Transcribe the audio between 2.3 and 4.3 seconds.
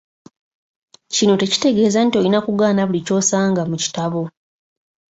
kugaana buli ky'osanga mu kitabo.